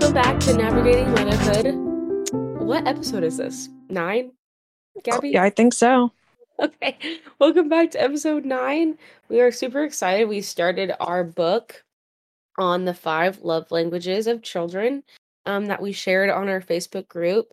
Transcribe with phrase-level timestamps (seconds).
[0.00, 1.74] Welcome back to Navigating Motherhood.
[2.62, 3.68] What episode is this?
[3.88, 4.30] Nine?
[5.02, 5.30] Gabby?
[5.30, 6.12] Yeah, I think so.
[6.60, 7.18] Okay.
[7.40, 8.96] Welcome back to episode nine.
[9.28, 10.28] We are super excited.
[10.28, 11.82] We started our book
[12.58, 15.02] on the five love languages of children
[15.46, 17.52] um, that we shared on our Facebook group.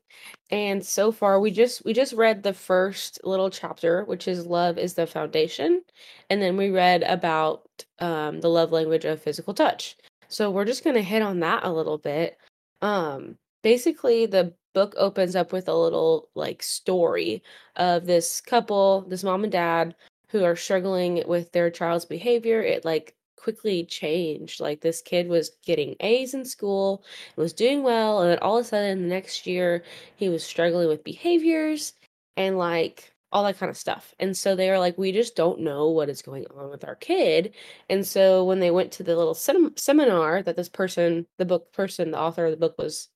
[0.51, 4.77] And so far we just we just read the first little chapter, which is love
[4.77, 5.81] is the foundation.
[6.29, 7.67] And then we read about
[7.97, 9.97] um, the love language of physical touch.
[10.29, 12.37] So we're just going to hit on that a little bit.
[12.81, 17.41] Um, basically, the book opens up with a little like story
[17.75, 19.95] of this couple, this mom and dad,
[20.29, 22.61] who are struggling with their child's behavior.
[22.61, 24.59] It like quickly changed.
[24.59, 27.03] Like this kid was getting A's in school,
[27.35, 29.83] was doing well, and then all of a sudden the next year
[30.15, 31.93] he was struggling with behaviors
[32.37, 34.15] and like all that kind of stuff.
[34.17, 36.95] And so they were like, we just don't know what is going on with our
[36.95, 37.53] kid.
[37.89, 41.73] And so when they went to the little sem- seminar that this person, the book
[41.73, 43.09] person, the author of the book was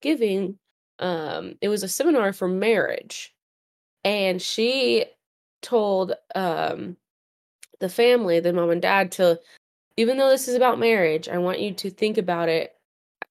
[0.00, 0.60] giving,
[1.00, 3.34] um, it was a seminar for marriage.
[4.04, 5.06] And she
[5.60, 6.96] told um,
[7.80, 9.40] the family, the mom and dad, to,
[9.96, 12.76] even though this is about marriage, I want you to think about it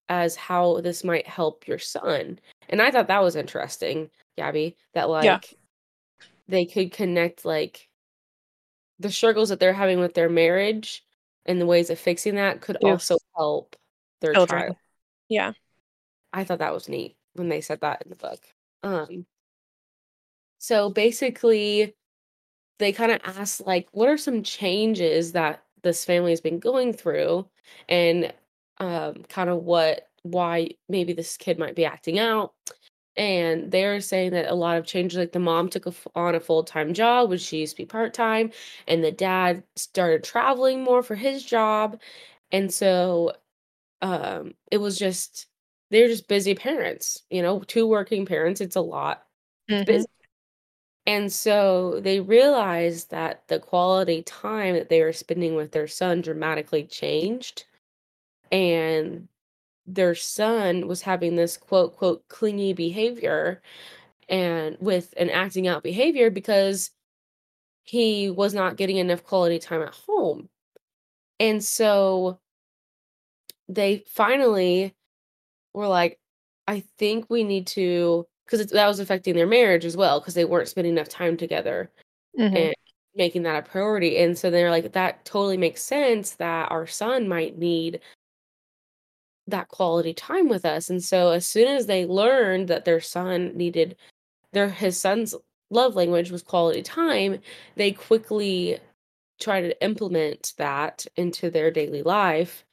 [0.10, 2.38] as how this might help your son.
[2.68, 5.40] And I thought that was interesting, Gabby, that like Yeah.
[6.48, 7.90] They could connect like
[9.00, 11.06] the struggles that they're having with their marriage
[11.46, 12.92] and the ways of fixing that could Yeah.
[12.92, 13.76] also help
[14.22, 14.62] their Children.
[14.64, 14.78] child.
[15.30, 15.54] Yeah.
[16.34, 18.40] I thought that was neat when they said that in the book.
[18.84, 19.26] Um
[20.60, 21.94] so basically
[22.80, 26.94] they kind of asked like what are some changes that this family has been going
[26.94, 27.48] through
[27.88, 28.34] and
[28.80, 32.54] um kind of what why maybe this kid might be acting out
[33.18, 36.40] and they're saying that a lot of changes like the mom took a on a
[36.40, 38.52] full-time job when she used to be part-time
[38.88, 42.00] and the dad started traveling more for his job
[42.52, 43.34] and so
[44.02, 45.48] um it was just
[45.92, 49.26] they're just busy parents you know two working parents it's a lot
[49.70, 49.86] Mhm.
[49.86, 50.08] busy
[51.06, 56.22] and so they realized that the quality time that they were spending with their son
[56.22, 57.66] dramatically changed
[58.52, 59.28] and
[59.88, 63.62] their son was having this quote quote clingy behavior
[64.30, 66.92] and with an acting out behavior because
[67.84, 70.50] he was not getting enough quality time at home.
[71.40, 72.40] And so
[73.70, 74.94] they finally
[75.74, 76.20] were like,
[76.68, 80.46] I think we need to, because that was affecting their marriage as well, because they
[80.46, 81.92] weren't spending enough time together
[82.38, 82.56] Mhm.
[82.58, 82.76] and
[83.16, 84.18] making that a priority.
[84.18, 88.02] And so they're like, that totally makes sense that our son might need
[89.48, 90.90] that quality time with us.
[90.90, 93.96] And so as soon as they learned that their son needed
[94.54, 95.36] their his son's
[95.70, 97.40] love language was quality time,
[97.76, 98.80] they quickly
[99.40, 102.66] try to implement that into their daily life.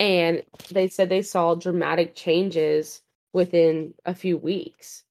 [0.00, 3.02] And they said they saw dramatic changes
[3.32, 5.04] within a few weeks.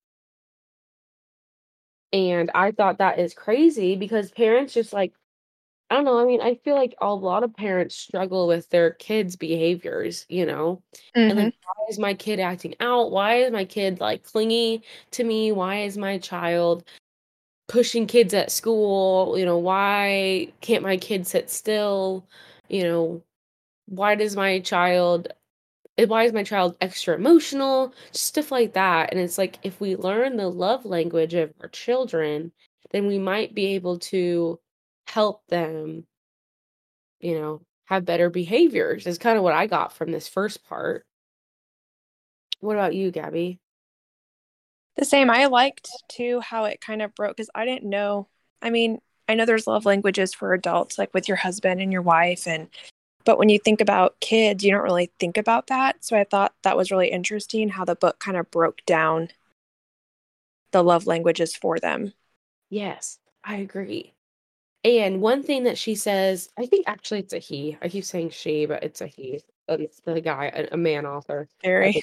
[2.14, 5.14] And I thought that is crazy because parents just like
[5.92, 8.92] I don't know, I mean, I feel like a lot of parents struggle with their
[8.92, 10.82] kids' behaviors, you know?
[11.16, 11.44] And Mhm.
[11.46, 13.12] like, why is my kid acting out?
[13.12, 15.52] Why is my kid like clingy to me?
[15.52, 16.86] Why is my child
[17.68, 19.38] pushing kids at school?
[19.38, 22.28] You know, why can't my kid sit still?
[22.70, 23.24] You know,
[23.88, 25.30] why does my child
[25.98, 27.94] eh, why is my child extra emotional?
[28.14, 29.12] Just stuff like that.
[29.12, 32.54] And it's like if we learn the love language of our children,
[32.92, 34.60] then we might be able to
[35.12, 36.06] help them,
[37.20, 39.06] you know, have better behaviors.
[39.06, 41.06] Is kind of what I got from this first part.
[42.62, 43.60] What about you, Gabby?
[44.96, 45.30] The same.
[45.30, 48.28] I liked too how it kind of broke because I didn't know.
[48.62, 52.02] I mean, I know there's love languages for adults, like with your husband and your
[52.02, 52.70] wife, and
[53.26, 56.04] but when you think about kids, you don't really think about that.
[56.04, 59.30] So I thought that was really interesting how the book kind of broke down
[60.72, 62.14] the love languages for them.
[62.70, 64.14] Yes, I agree.
[64.84, 67.78] And one thing that she says, I think actually it's a he.
[67.82, 69.42] I keep saying she, but it's a he.
[69.68, 72.02] And It's the guy, a, a man author, Gary.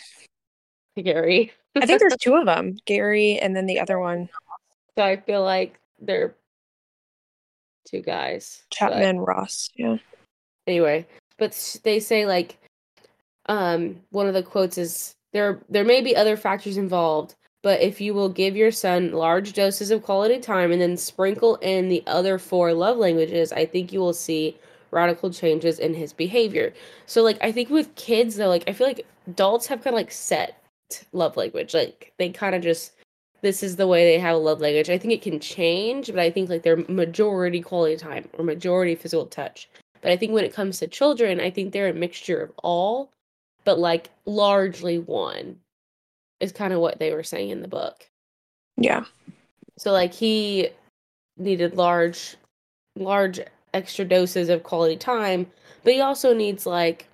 [0.97, 1.53] Gary.
[1.77, 4.29] I think there's two of them, Gary, and then the other one,
[4.97, 6.35] So I feel like they're
[7.87, 8.63] two guys.
[8.71, 9.71] but- Chapman Ross.
[9.75, 9.97] Yeah.
[10.67, 11.07] anyway
[11.39, 12.59] but they say like
[13.47, 18.01] um one of the quotes is there there may be other factors involved but if
[18.01, 22.03] you will give your son large doses of quality time and then sprinkle in the
[22.07, 24.57] other four love languages i think you will see
[24.91, 26.73] radical changes in his behavior.
[27.07, 29.99] So like i think with kids though like i feel like adults have kind of
[29.99, 30.63] like set
[31.13, 31.75] love language.
[31.75, 32.93] Like they kind of just
[33.43, 34.91] this is the way they have a love language.
[34.91, 38.95] I think it can change but i think like their majority quality time or majority
[38.95, 39.69] physical touch.
[40.01, 43.11] But I think when it comes to children, I think they're a mixture of all.
[43.65, 45.59] but like largely one
[46.41, 48.09] is kind of what they were saying in the book.
[48.77, 49.05] Yeah.
[49.77, 50.69] So like he
[51.37, 52.37] needed large
[52.97, 53.41] large
[53.75, 55.47] extra doses of quality time,
[55.85, 57.09] but he also needs like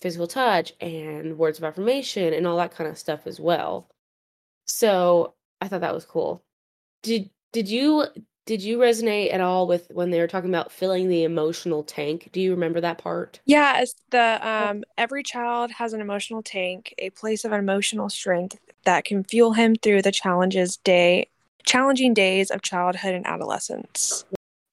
[0.00, 3.88] physical touch and words of affirmation and all that kind of stuff as well.
[4.66, 6.42] So I thought that was cool.
[7.02, 8.06] Did did you
[8.46, 12.28] did you resonate at all with when they were talking about filling the emotional tank?
[12.32, 13.40] Do you remember that part?
[13.46, 18.58] Yeah, it's the um every child has an emotional tank, a place of emotional strength
[18.84, 21.28] that can fuel him through the challenges day
[21.64, 24.24] challenging days of childhood and adolescence.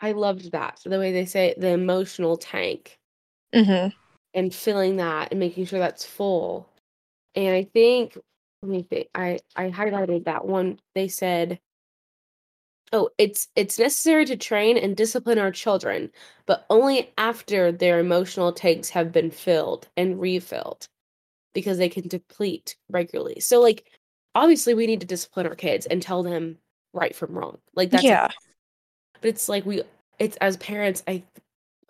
[0.02, 0.82] I loved that.
[0.84, 2.98] The way they say it, the emotional tank
[3.54, 3.94] Mhm.
[4.34, 6.68] and filling that and making sure that's full.
[7.36, 8.18] And I think
[8.62, 9.08] let me think.
[9.16, 10.80] I I highlighted that one.
[10.94, 11.60] They said
[12.94, 16.12] Oh, it's it's necessary to train and discipline our children,
[16.46, 20.88] but only after their emotional tanks have been filled and refilled
[21.54, 23.40] because they can deplete regularly.
[23.42, 23.92] So like
[24.36, 26.58] obviously we need to discipline our kids and tell them
[26.94, 27.60] right from wrong.
[27.76, 28.28] Like that's yeah.
[29.22, 29.84] but it's like we
[30.20, 31.24] it's as parents I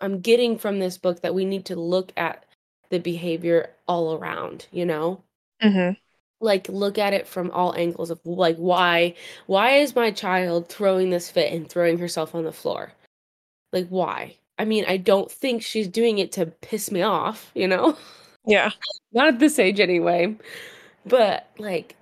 [0.00, 2.44] I'm getting from this book that we need to look at
[2.90, 5.22] the behavior all around, you know?
[5.62, 5.96] Mhm.
[6.42, 9.14] Like look at it from all angles of like why
[9.46, 12.92] why is my child throwing this fit and throwing herself on the floor?
[13.72, 14.36] Like why?
[14.58, 17.96] I mean i don't think she's doing it to piss me off you know?
[18.46, 18.70] Yeah.
[19.12, 20.36] not at this age anyway.
[21.06, 21.96] But like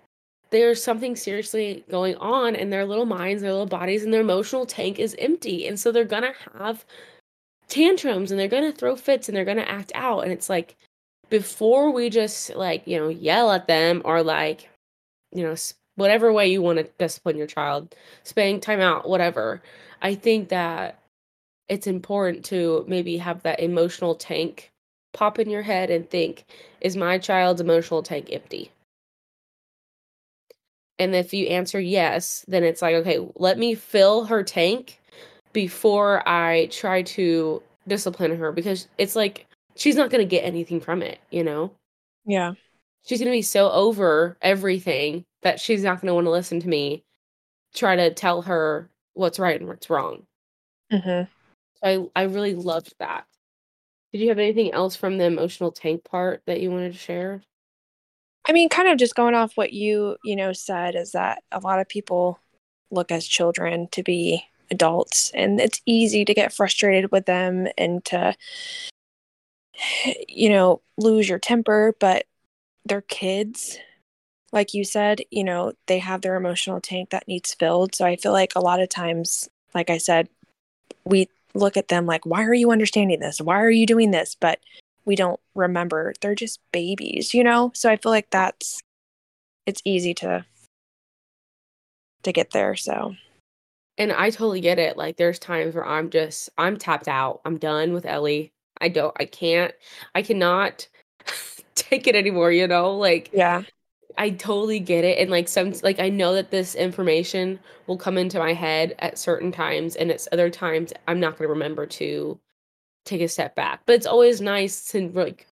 [0.50, 4.66] there's something seriously going on in their little minds their little bodies and their emotional
[4.66, 5.66] tank is empty.
[5.66, 6.84] And so they're gonna have
[7.68, 10.24] tantrums and they're gonna throw fits and they're gonna act out.
[10.24, 10.76] And it's like
[11.30, 14.68] before we just like you know yell at them or like
[15.32, 15.54] you know
[15.96, 17.94] whatever way you want to discipline your child
[18.24, 19.62] spank time out whatever
[20.02, 21.00] i think that
[21.68, 24.70] it's important to maybe have that emotional tank
[25.12, 26.44] pop in your head and think
[26.80, 28.70] is my child's emotional tank empty?
[30.98, 35.00] And if you answer yes then it's like okay let me fill her tank
[35.52, 40.80] before i try to discipline her because it's like she's not going to get anything
[40.80, 41.72] from it you know
[42.24, 42.54] Yeah.
[43.04, 46.60] she's going to be so over everything that she's not going to want to listen
[46.60, 47.02] to me
[47.74, 50.26] try to tell her what's right and what's wrong
[50.92, 51.28] Mhm.
[51.82, 53.26] so i i really loved that
[54.12, 57.42] did you have anything else from the emotional tank part that you wanted to share
[58.48, 61.60] I mean, kind of just going off what you, you know, said is that a
[61.60, 62.40] lot of people
[62.90, 68.02] look as children to be adults and it's easy to get frustrated with them and
[68.06, 68.34] to
[70.28, 72.26] you know, lose your temper, but
[72.84, 73.78] they're kids.
[74.52, 77.94] Like you said, you know, they have their emotional tank that needs filled.
[77.94, 80.28] So I feel like a lot of times, like I said,
[81.04, 83.40] we look at them like, why are you understanding this?
[83.40, 84.36] Why are you doing this?
[84.38, 84.60] But
[85.04, 87.72] we don't remember they're just babies, you know?
[87.74, 88.80] So I feel like that's
[89.66, 90.44] it's easy to
[92.22, 92.76] to get there.
[92.76, 93.14] So
[94.00, 97.58] and i totally get it like there's times where i'm just i'm tapped out i'm
[97.58, 98.50] done with ellie
[98.80, 99.74] i don't i can't
[100.14, 100.88] i cannot
[101.74, 103.62] take it anymore you know like yeah.
[104.18, 105.18] I totally get it.
[105.18, 109.16] And like some like I know that this information will come into my head at
[109.16, 112.38] certain times and it's other times I'm not gonna remember to
[113.06, 113.80] take a step back.
[113.86, 115.46] But it's always nice to like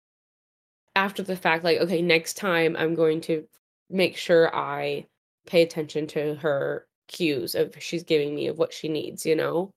[0.96, 3.46] after the fact, like, okay, next time I'm going to
[3.90, 5.06] make sure I
[5.46, 9.70] pay attention to her cues of she's giving me of what she needs, you know?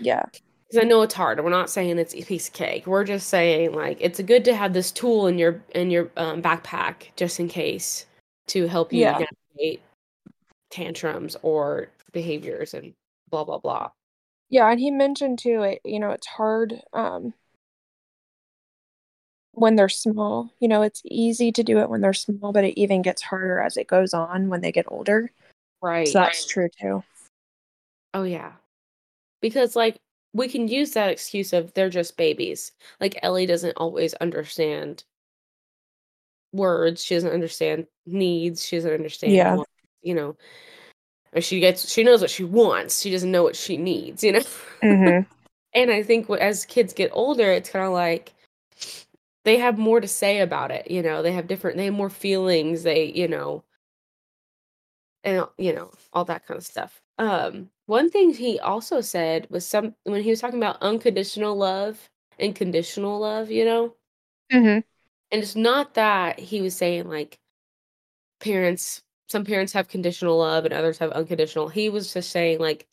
[0.00, 0.24] Yeah.
[0.74, 1.42] Because I know it's hard.
[1.42, 2.86] We're not saying it's a piece of cake.
[2.86, 6.42] We're just saying like it's good to have this tool in your in your um,
[6.42, 8.06] backpack just in case
[8.48, 9.24] to help you Yeah.
[9.52, 9.82] navigate
[10.70, 12.92] tantrums or behaviors and
[13.30, 13.90] blah blah blah.
[14.48, 17.34] Yeah, and he mentioned too, it you know, it's hard um
[19.52, 20.50] when they're small.
[20.58, 23.60] You know, it's easy to do it when they're small, but it even gets harder
[23.60, 25.30] as it goes on when they get older.
[25.80, 26.08] Right.
[26.08, 27.04] So that's true too.
[28.12, 28.54] Oh yeah.
[29.40, 30.00] Because like
[30.34, 32.72] we can use that excuse of they're just babies.
[33.00, 35.04] Like Ellie doesn't always understand
[36.52, 37.02] words.
[37.02, 38.64] She doesn't understand needs.
[38.64, 39.54] She doesn't understand Yeah.
[39.54, 39.70] wants,
[40.02, 40.36] you know.
[41.32, 43.00] Or she gets she knows what she wants.
[43.00, 44.42] She doesn't know what she needs, you know.
[44.82, 45.22] Mm-hmm.
[45.76, 48.32] And I think as kids get older, it's kind of like
[49.44, 50.88] they have more to say about it.
[50.88, 52.84] You know, they have different, they have more feelings.
[52.84, 53.64] They, you know,
[55.24, 57.02] and you know all that kind of stuff.
[57.18, 62.10] Um, one thing he also said was some when he was talking about unconditional love
[62.38, 63.50] and conditional love.
[63.50, 63.94] You know,
[64.52, 64.66] Mm-hmm.
[64.66, 67.38] and it's not that he was saying like
[68.40, 69.02] parents.
[69.28, 71.68] Some parents have conditional love and others have unconditional.
[71.68, 72.86] He was just saying like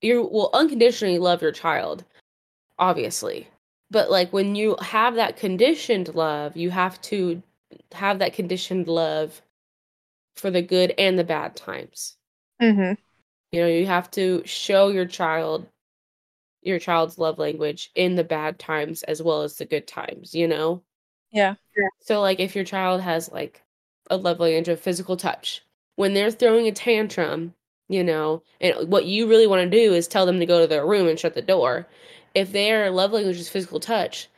[0.00, 2.04] you will unconditionally love your child,
[2.78, 3.48] obviously
[3.90, 7.42] but like when you have that conditioned love, you have to
[7.92, 9.42] have that conditioned love
[10.34, 12.16] for the good and the bad times.
[12.60, 12.94] Mm-hmm.
[13.56, 15.66] You know, you have to show your child
[16.60, 20.46] your child's love language in the bad times as well as the good times, you
[20.46, 20.82] know?
[21.32, 21.54] Yeah.
[22.00, 23.62] So like if your child has like
[24.10, 27.54] a love language of physical touch, when they're throwing a tantrum,
[27.88, 30.66] you know, and what you really want to do is tell them to go to
[30.66, 31.86] their room and shut the door.
[32.34, 34.28] If their love language is physical touch,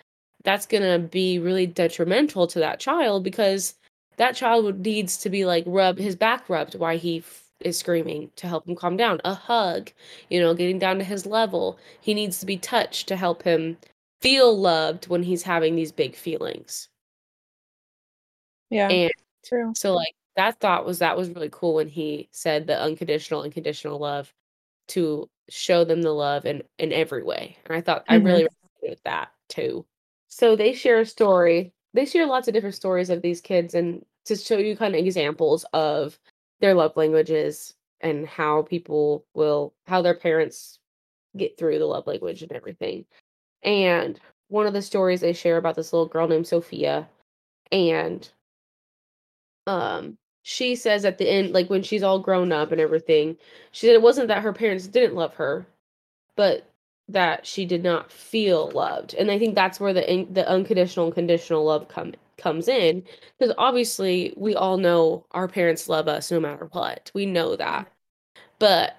[0.44, 3.74] that's going to be really detrimental to that child because
[4.16, 8.30] that child needs to be like rubbed his back rubbed while he f- is screaming
[8.36, 9.90] to help him calm down a hug
[10.28, 13.76] you know getting down to his level he needs to be touched to help him
[14.20, 16.88] feel loved when he's having these big feelings
[18.70, 18.88] Yeah.
[18.88, 19.12] and
[19.44, 19.72] True.
[19.74, 23.98] so like that thought was that was really cool when he said the unconditional unconditional
[23.98, 24.32] love
[24.88, 28.24] to show them the love in in every way and i thought i Mhm.
[28.24, 29.84] really resonated with that too
[30.28, 34.04] so they share a story they share lots of different stories of these kids and
[34.26, 36.18] to show you kind of examples of
[36.60, 40.78] their love languages and how people will how their parents
[41.36, 43.04] get through the love language and everything.
[43.62, 47.08] And one of the stories they share about this little girl named sophia
[47.70, 48.30] and
[49.66, 53.36] um she says at the end like when she's all grown up and everything
[53.72, 55.66] she said it wasn't that her parents didn't love her
[56.36, 56.70] but
[57.08, 59.14] that she did not feel loved.
[59.14, 63.02] And i think that's where the the unconditional and conditional love come comes in
[63.38, 67.58] because obviously we all know our parents love us no matter what we know mm-hmm.
[67.58, 67.92] that
[68.58, 68.96] but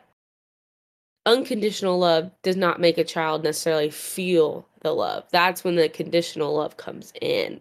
[1.25, 6.55] unconditional love does not make a child necessarily feel the love that's when the conditional
[6.55, 7.59] love comes in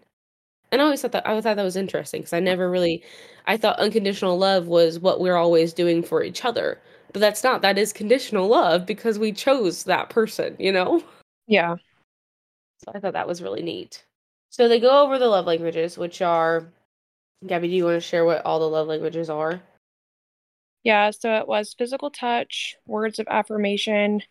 [0.71, 3.03] and I always thought that I thought that was interesting because I never really
[3.47, 6.81] I thought unconditional love was what we're always doing for each other.
[7.13, 7.63] But that's not.
[7.63, 11.03] That is conditional love because we chose that person, you know?
[11.47, 11.77] Yeah.
[12.85, 14.05] So I thought that was really neat.
[14.51, 16.69] So they go over the love languages, which are
[17.47, 19.61] Gabby, do you want to share what all the love languages are?
[20.83, 21.11] Yeah.
[21.11, 24.23] So it was physical touch, words of affirmation,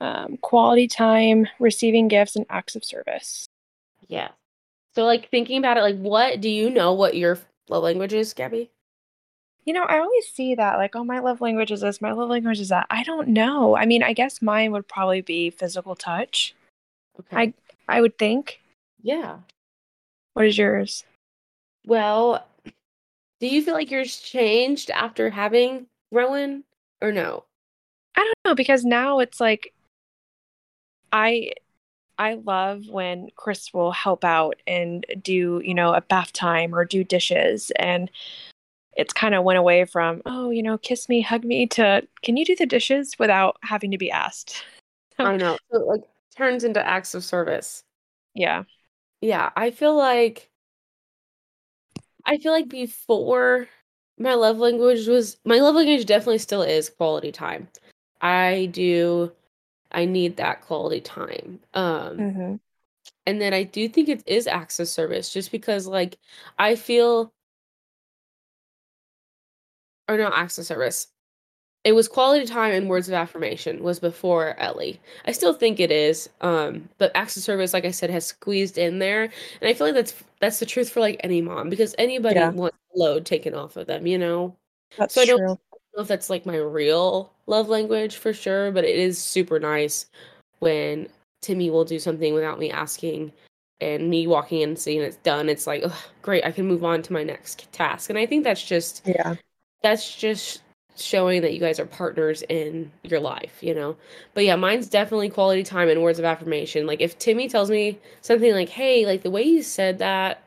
[0.00, 3.46] um, quality time, receiving gifts, and acts of service.
[4.08, 4.28] Yeah.
[4.94, 7.38] So like thinking about it, like what do you know what your
[7.68, 8.70] love language is, Gabby?
[9.64, 12.28] You know, I always see that, like, oh, my love language is this, my love
[12.30, 12.86] language is that.
[12.88, 13.76] I don't know.
[13.76, 16.54] I mean, I guess mine would probably be physical touch.
[17.18, 17.36] Okay.
[17.36, 17.54] I
[17.88, 18.60] I would think.
[19.06, 19.38] Yeah.
[20.32, 21.04] What is yours?
[21.86, 22.44] Well,
[23.38, 26.64] do you feel like yours changed after having Rowan
[27.00, 27.44] or no?
[28.16, 29.72] I don't know because now it's like
[31.12, 31.52] I
[32.18, 36.84] I love when Chris will help out and do, you know, a bath time or
[36.84, 38.10] do dishes and
[38.96, 42.36] it's kind of went away from, oh, you know, kiss me, hug me to can
[42.36, 44.64] you do the dishes without having to be asked?
[45.20, 45.56] I know.
[45.70, 46.02] So it, like
[46.36, 47.84] turns into acts of service.
[48.34, 48.64] Yeah.
[49.20, 50.50] Yeah, I feel like
[52.24, 53.68] I feel like before
[54.18, 57.68] my love language was my love language definitely still is quality time.
[58.20, 59.32] I do
[59.92, 61.60] I need that quality time.
[61.74, 62.56] Um Mm-hmm.
[63.26, 66.18] and then I do think it is acts of service just because like
[66.58, 67.32] I feel
[70.08, 71.08] or not acts of service.
[71.86, 75.00] It was quality time and words of affirmation was before Ellie.
[75.24, 78.76] I still think it is, um, but acts of service, like I said, has squeezed
[78.76, 81.94] in there, and I feel like that's that's the truth for like any mom because
[81.96, 82.50] anybody Yeah.
[82.50, 84.56] wants load taken off of them, you know.
[84.98, 85.46] That's So I don't true.
[85.94, 90.06] know if that's like my real love language for sure, but it is super nice
[90.58, 91.08] when
[91.40, 93.32] Timmy will do something without me asking
[93.80, 95.48] and me walking in and seeing it's done.
[95.48, 98.10] It's like, "Ugh, great, I can move on to my next task.
[98.10, 99.36] And I think that's just Yeah.
[99.84, 100.62] that's just
[100.96, 103.96] showing that you guys are partners in your life, you know.
[104.34, 106.86] But yeah, mine's definitely quality time and words of affirmation.
[106.86, 110.42] Like if Timmy tells me something like, "Hey, like the way you said that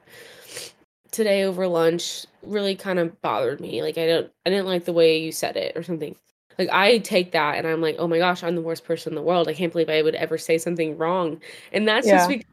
[1.11, 3.81] today over lunch really kind of bothered me.
[3.81, 6.15] Like I don't I didn't like the way you said it or something."
[6.57, 9.15] Like I take that and I'm like, "Oh my gosh, I'm the worst person in
[9.15, 9.47] the world.
[9.47, 11.41] I can't believe I would ever say something wrong."
[11.71, 12.45] And that's just because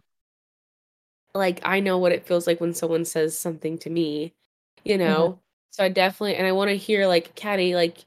[1.34, 4.34] like I know what it feels like when someone says something to me,
[4.84, 5.04] you mm-hmm.
[5.04, 5.40] know.
[5.76, 8.06] So I definitely and I want to hear like Caddy like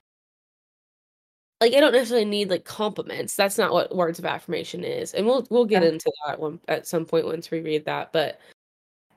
[1.61, 3.35] like I don't necessarily need like compliments.
[3.35, 5.13] That's not what words of affirmation is.
[5.13, 5.89] And we'll we'll get Yeah.
[5.89, 8.11] into that one at some point once we read that.
[8.11, 8.39] But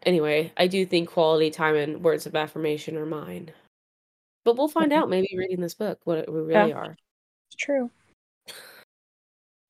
[0.02, 3.50] anyway, I do think quality time and words of affirmation are mine.
[4.44, 4.96] But we'll find Mhm.
[4.96, 6.60] out maybe reading this book what it- we Yeah.
[6.60, 6.96] really are.
[7.48, 7.90] It's true.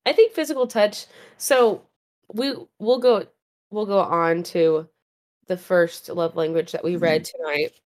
[0.05, 1.05] I think physical touch.
[1.37, 1.87] So
[2.33, 3.27] we we'll go
[3.69, 4.89] we'll go on to
[5.47, 7.79] the first love language that we read tonight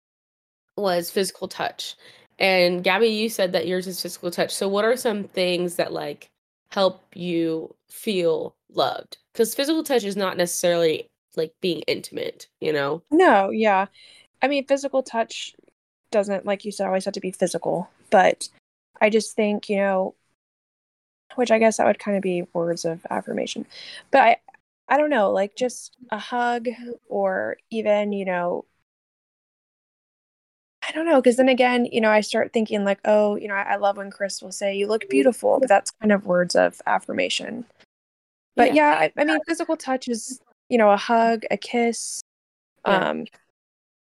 [0.78, 1.96] was physical touch.
[2.40, 4.54] And Gabby, you said that yours is physical touch.
[4.54, 6.30] So what are some things that like
[6.72, 13.02] help you feel loved because physical touch is not necessarily like being intimate, you know?
[13.12, 13.88] No, yeah.
[14.42, 15.56] I mean, physical touch
[16.12, 18.50] doesn't, like you said, always have to be physical, but
[19.02, 20.16] I just think, you know,
[21.36, 23.66] which I guess that would kind of be words of affirmation.
[24.12, 24.38] But I,
[24.88, 26.68] I don't know, like just a hug
[27.10, 28.66] or even, you know,
[30.96, 33.74] don't know, because then again, you know, I start thinking like, oh, you know, I,
[33.74, 36.82] I, love when Chris will say, "You look beautiful," but that's kind of words of
[36.88, 37.66] affirmation.
[38.56, 42.22] But yeah, yeah I, I, mean, physical touch is, you know, a hug, a kiss,
[42.88, 43.10] yeah.
[43.10, 43.26] um,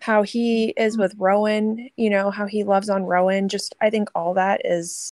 [0.01, 3.49] how he is with Rowan, you know, how he loves on Rowan.
[3.49, 5.11] Just, I think all that is,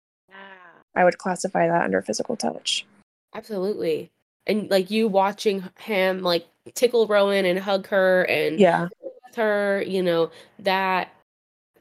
[0.95, 2.85] I would classify that under physical touch.
[3.33, 4.09] Absolutely.
[4.47, 8.87] And like you watching him like tickle Rowan and hug her and yeah,
[9.35, 11.13] her, you know, that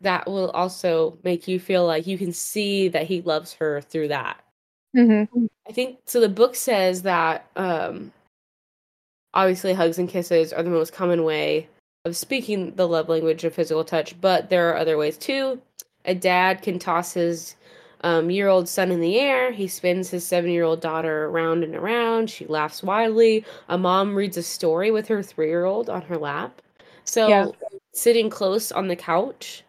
[0.00, 4.08] that will also make you feel like you can see that he loves her through
[4.08, 4.40] that.
[4.96, 5.46] Mm-hmm.
[5.68, 6.20] I think so.
[6.20, 8.12] The book says that um,
[9.34, 11.68] obviously hugs and kisses are the most common way
[12.04, 15.60] of speaking the love language of physical touch, but there are other ways too.
[16.04, 17.54] A dad can toss his
[18.02, 19.52] um, year old son in the air.
[19.52, 22.30] He spins his seven year old daughter around and around.
[22.30, 23.44] She laughs wildly.
[23.68, 26.62] A mom reads a story with her three year old on her lap.
[27.04, 27.46] So, yeah.
[27.92, 29.64] sitting close on the couch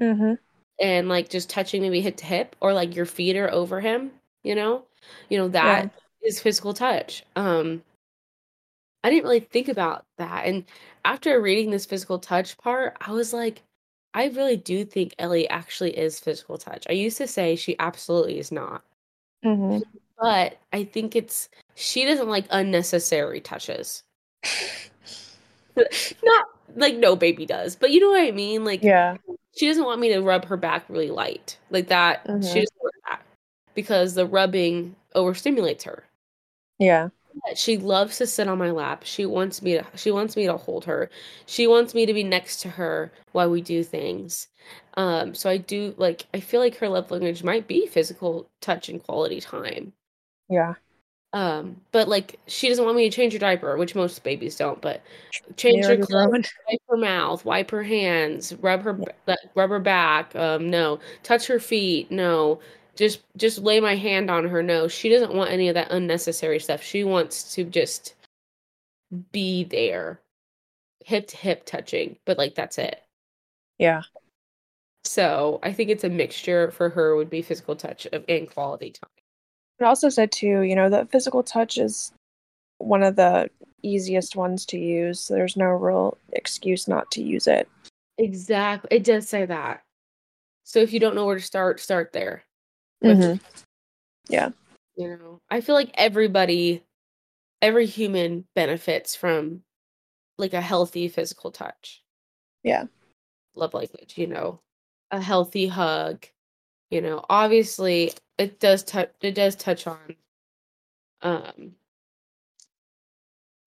[0.00, 0.34] Mm-hmm.
[0.80, 4.10] And like just touching maybe hip to hip or like your feet are over him,
[4.42, 4.84] you know?
[5.28, 6.28] You know, that yeah.
[6.28, 7.24] is physical touch.
[7.36, 7.82] Um
[9.04, 10.46] I didn't really think about that.
[10.46, 10.64] And
[11.04, 13.62] after reading this physical touch part, I was like,
[14.14, 16.86] I really do think Ellie actually is physical touch.
[16.88, 18.82] I used to say she absolutely is not.
[19.44, 19.80] Mm-hmm.
[20.18, 24.04] But I think it's she doesn't like unnecessary touches.
[26.22, 28.64] not like no baby does, but you know what I mean?
[28.64, 29.16] Like yeah
[29.56, 32.26] she doesn't want me to rub her back really light like that.
[32.26, 32.42] Mm-hmm.
[32.42, 33.22] She doesn't want that
[33.74, 36.04] because the rubbing overstimulates her.
[36.78, 37.08] Yeah.
[37.56, 39.02] She loves to sit on my lap.
[39.04, 41.10] She wants me to she wants me to hold her.
[41.46, 44.48] She wants me to be next to her while we do things.
[44.96, 48.88] Um so I do like I feel like her love language might be physical touch
[48.88, 49.92] and quality time.
[50.48, 50.74] Yeah.
[51.34, 54.80] Um, but like she doesn't want me to change her diaper, which most babies don't.
[54.80, 55.02] But
[55.56, 58.96] change her clothes, wipe her mouth, wipe her hands, rub her
[59.56, 60.34] rub her back.
[60.36, 62.08] Um, no, touch her feet.
[62.12, 62.60] No,
[62.94, 64.62] just just lay my hand on her.
[64.62, 66.84] No, she doesn't want any of that unnecessary stuff.
[66.84, 68.14] She wants to just
[69.32, 70.20] be there,
[71.04, 72.16] hip to hip touching.
[72.26, 73.02] But like that's it.
[73.78, 74.02] Yeah.
[75.02, 78.92] So I think it's a mixture for her would be physical touch of and quality
[78.92, 79.10] time.
[79.80, 82.12] It also said too, you know, that physical touch is
[82.78, 83.50] one of the
[83.82, 85.20] easiest ones to use.
[85.20, 87.68] So there's no real excuse not to use it.
[88.18, 88.96] Exactly.
[88.96, 89.82] It does say that.
[90.64, 92.44] So if you don't know where to start, start there.
[93.02, 93.42] Mm-hmm.
[94.28, 94.50] Yeah.
[94.96, 96.82] You know, I feel like everybody,
[97.60, 99.62] every human benefits from
[100.38, 102.02] like a healthy physical touch.
[102.62, 102.84] Yeah.
[103.56, 104.60] Love language, you know,
[105.10, 106.26] a healthy hug.
[106.94, 110.14] You know, obviously, it does touch it does touch on
[111.22, 111.72] um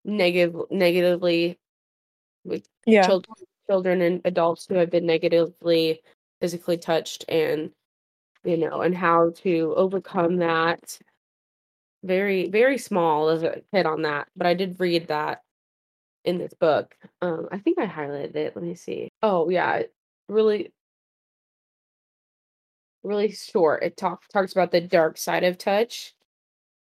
[0.06, 1.60] negative negatively
[2.46, 3.06] with yeah.
[3.06, 3.36] children
[3.70, 6.00] children and adults who have been negatively
[6.40, 7.72] physically touched and
[8.46, 10.98] you know and how to overcome that.
[12.06, 15.42] Very very small of a hit on that but i did read that
[16.24, 16.96] in this book.
[17.22, 18.56] Um i think i highlighted it.
[18.56, 19.10] Let me see.
[19.22, 19.84] Oh yeah
[20.30, 20.72] really
[23.04, 23.84] really short.
[23.84, 26.14] It talks talks about the dark side of touch,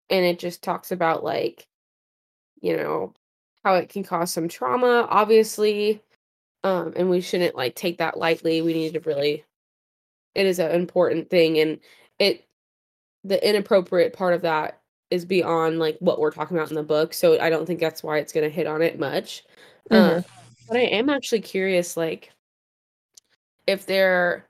[0.10, 1.68] and it just talks about like,
[2.62, 3.14] you know,
[3.64, 6.02] how it can cause some trauma, obviously,
[6.64, 8.62] um, and we shouldn't like take that lightly.
[8.62, 9.44] We need to really,
[10.36, 11.80] it is an important thing, and
[12.20, 12.46] it,
[13.24, 17.14] the inappropriate part of that is beyond like what we're talking about in the book.
[17.14, 19.44] So I don't think that's why it's going to hit on it much.
[19.92, 20.20] Mm-hmm.
[20.20, 20.22] Uh,
[20.68, 22.32] but I am actually curious, like,
[23.68, 24.48] if there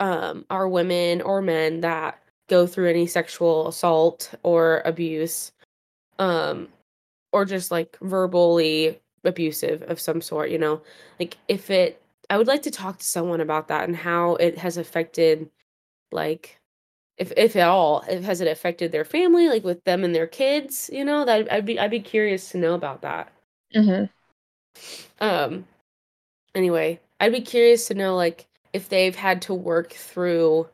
[0.00, 5.52] um, are women or men that go through any sexual assault or abuse,
[6.18, 6.68] um,
[7.32, 10.82] or just like verbally abusive of some sort, you know,
[11.18, 14.58] like if it, I would like to talk to someone about that and how it
[14.58, 15.48] has affected,
[16.12, 16.58] like,
[17.16, 20.26] if if at all, if has it affected their family, like with them and their
[20.26, 23.32] kids, you know, that I'd be I'd be curious to know about that.
[23.74, 24.06] Mm-hmm.
[25.24, 25.66] Um.
[26.54, 30.68] Anyway, I'd be curious to know like if they've had to work through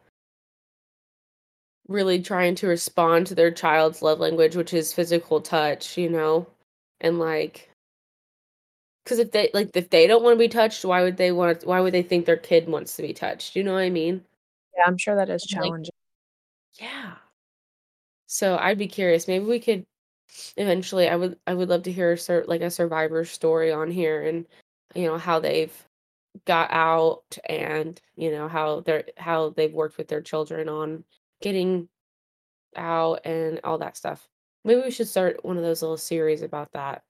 [1.86, 6.46] really trying to respond to their child's love language which is physical touch you know?
[7.00, 7.70] And like
[9.04, 11.66] because if they like if they don't want to be touched why would they want
[11.66, 13.54] why would they think their kid wants to be touched?
[13.56, 14.24] You know what i mean?
[14.76, 15.92] Yeah i'm sure that is challenging
[16.80, 17.14] like, yeah.
[18.26, 19.28] So i'd be curious.
[19.28, 19.84] Maybe we could
[20.56, 24.46] eventually I would I would love to hear like a survivor story on here and
[24.94, 25.72] you know how they've
[26.46, 31.04] got out and you know how they're how they've worked with their children on
[31.40, 31.88] getting
[32.76, 34.28] out and all that stuff.
[34.64, 37.02] Maybe we should start one of those little series about that.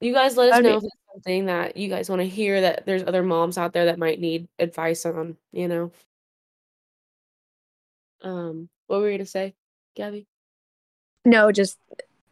[0.00, 2.86] You guys let us know if it's something that you guys want to hear that
[2.86, 5.92] there's other moms out there that might need advice on, you know.
[8.22, 9.54] Um, what were you gonna say,
[9.94, 10.26] Gabby?
[11.24, 11.78] No, just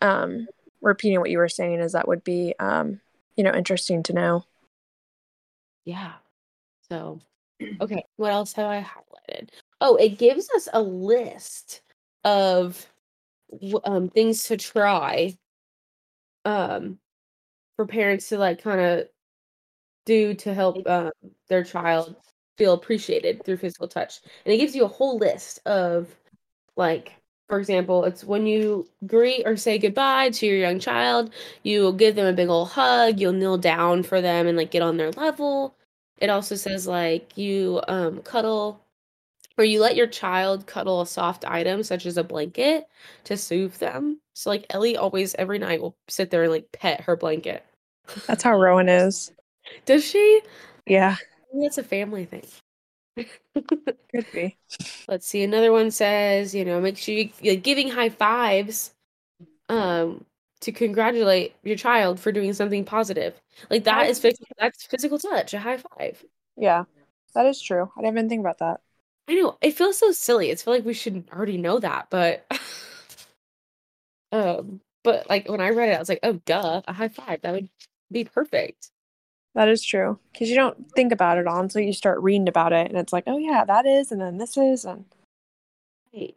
[0.01, 0.47] um,
[0.81, 3.01] repeating what you were saying is that would be um,
[3.37, 4.45] you know interesting to know.
[5.85, 6.13] Yeah.
[6.91, 7.21] So,
[7.81, 9.51] okay, what else have I highlighted?
[9.81, 11.83] Oh, it gives us a list
[12.25, 12.87] of
[13.85, 15.37] um things to try
[16.45, 16.99] um
[17.77, 19.09] for parents to like kind of
[20.07, 21.11] do to help um
[21.49, 22.17] their child
[22.59, 24.21] feel appreciated through physical touch.
[24.45, 26.15] And it gives you a whole list of
[26.77, 27.15] like
[27.49, 32.15] for example, it's when you greet or say goodbye to your young child, you give
[32.15, 35.11] them a big old hug, you'll kneel down for them and like get on their
[35.13, 35.75] level.
[36.19, 38.81] It also says like you um cuddle
[39.59, 42.87] or you let your child cuddle a soft item such as a blanket
[43.25, 44.21] to soothe them.
[44.35, 47.65] So like Ellie always every night will sit there and like pet her blanket.
[48.27, 49.33] That's how Rowan is.
[49.87, 50.43] Does she?
[50.87, 51.17] Yeah,
[51.53, 52.45] That's a family thing.
[53.17, 54.57] Could be.
[55.09, 55.43] Let's see.
[55.43, 58.93] Another one says, you know, make sure you, you're giving high fives
[59.69, 60.25] um
[60.61, 63.35] to congratulate your child for doing something positive.
[63.71, 66.25] Like that is phys- that's physical touch, a high five.
[66.57, 66.85] Yeah,
[67.35, 67.91] that is true.
[67.97, 68.81] I didn't even think about that.
[69.29, 69.59] I know.
[69.61, 70.51] It feels so silly.
[70.51, 72.47] It's feel like we should already know that, but
[74.33, 77.43] um but like when I read it, I was like, oh duh, a high five.
[77.43, 77.69] That would
[78.11, 78.91] be perfect.
[79.55, 82.73] That is true because you don't think about it all until you start reading about
[82.73, 85.05] it, and it's like, oh yeah, that is, and then this is, and
[86.15, 86.37] Right.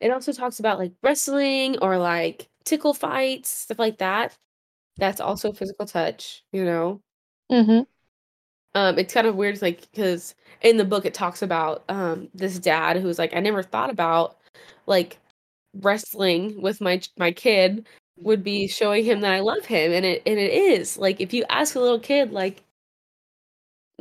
[0.00, 4.34] It also talks about like wrestling or like tickle fights, stuff like that.
[4.96, 7.00] That's also physical touch, you know.
[7.50, 7.82] mm-hmm.
[8.74, 12.58] Um, it's kind of weird, like because in the book it talks about um this
[12.58, 14.38] dad who's like, I never thought about
[14.86, 15.18] like
[15.74, 20.22] wrestling with my my kid would be showing him that I love him, and it
[20.26, 20.96] and it is.
[20.98, 22.62] Like if you ask a little kid like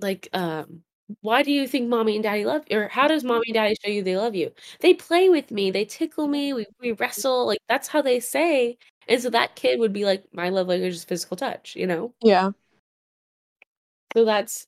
[0.02, 0.82] like um
[1.21, 3.76] why do you think mommy and daddy love you or how does mommy and daddy
[3.84, 4.52] show you they love you?
[4.80, 8.78] They play with me they tickle me we, we wrestle like that's how they say.
[9.08, 12.13] And so that kid would be like my love language is physical touch you know?
[12.24, 12.52] Yeah,
[14.15, 14.67] so that's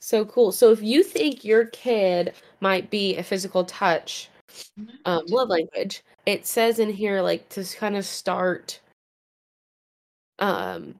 [0.00, 0.52] so cool.
[0.52, 4.28] So if you think your kid might be a physical touch
[5.06, 8.80] um, love language it says in here like to kind of start
[10.42, 10.96] um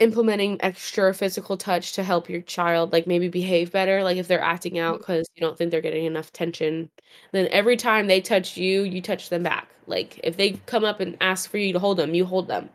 [0.00, 4.40] implementing extra physical touch to help your child like maybe behave better like if they're
[4.40, 6.90] acting out because you don't think they're getting enough attention
[7.32, 9.68] then every time they touch you you touch them back.
[9.86, 12.68] Like if they come up and ask for you to hold them you hold them.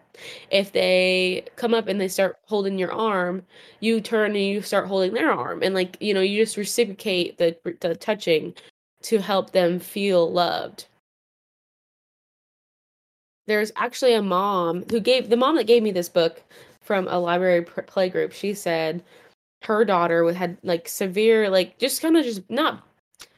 [0.51, 3.43] If they come up and they start holding your arm
[3.79, 7.37] you turn and you start holding their arm and like you know you just reciprocate
[7.37, 8.53] the the touching
[9.03, 10.85] to help them feel loved
[13.47, 16.43] there's actually a mom who gave the mom that gave me this book
[16.81, 19.03] from a library pr- play she said
[19.63, 22.83] her daughter had like severe like just kind of just not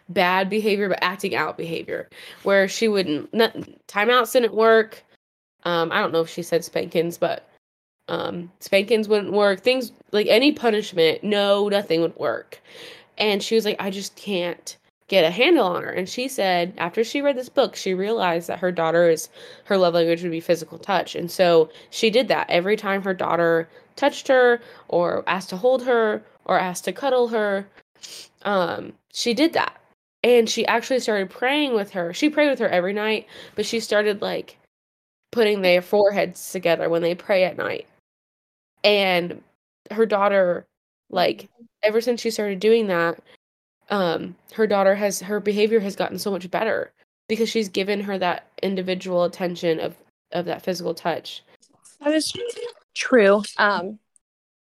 [0.09, 2.09] bad behavior but acting out behavior
[2.43, 3.55] where she wouldn't not,
[3.87, 5.03] timeouts didn't work.
[5.63, 7.47] Um i don't know if she said spankings but
[8.07, 9.61] um spankings wouldn't work.
[9.61, 12.59] Things like any punishment no nothing would work.
[13.17, 14.77] And she was like i just can't
[15.09, 15.89] get a handle on her.
[15.89, 19.29] And she said after she read this book she realized that her daughter is
[19.65, 21.15] her love language would be physical touch.
[21.15, 22.49] And so she did that.
[22.49, 23.67] Every time her daughter
[23.97, 27.67] touched her or asked to hold her or asked to cuddle her
[28.43, 29.75] um she did that.
[30.23, 32.13] And she actually started praying with her.
[32.13, 34.57] She prayed with her every night but she started like
[35.31, 37.87] putting their foreheads together when they pray at night.
[38.83, 39.41] And
[39.91, 40.65] her daughter
[41.09, 41.49] like
[41.83, 43.19] ever since she started doing that
[43.89, 46.91] um her daughter has her behavior has gotten so much better
[47.27, 49.95] because she's given her that individual attention of
[50.31, 51.43] of that physical touch
[51.99, 52.33] that is
[52.95, 53.43] true.
[53.57, 53.99] Um,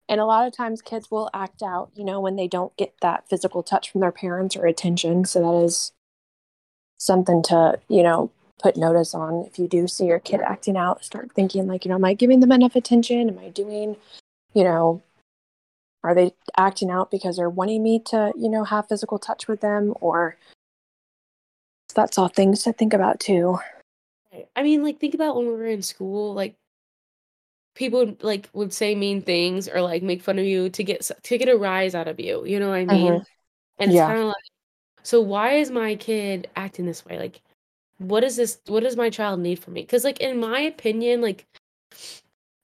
[0.08, 2.93] and a lot of times kids will act out, you know, when they don't get
[3.01, 5.25] that physical touch from their parents or attention.
[5.25, 5.91] So that is
[6.97, 9.45] something to, you know, put notice on.
[9.47, 12.13] If you do see your kid acting out, start thinking like, you know, am I
[12.13, 13.30] giving them enough attention?
[13.30, 13.97] Am I doing,
[14.54, 15.01] you know,
[16.06, 19.62] are they acting out because they're wanting me to, you know, have physical touch with
[19.62, 19.94] them?
[20.02, 20.38] Or
[21.94, 23.60] that's all things to think about too.
[24.56, 26.56] I mean, like think about when we were in school, like
[27.76, 31.10] people would, like would say mean things or like make fun of you to get
[31.24, 32.46] to get a rise out of you.
[32.46, 33.13] You know what I mean?
[33.13, 33.26] Mhm.
[33.80, 34.08] And it's Yeah.
[34.08, 34.36] kind of like,
[35.04, 37.18] so why is my kid acting this way?
[37.20, 37.41] Like,
[37.98, 41.22] what is this what does my child need from me because like in my opinion
[41.22, 41.46] like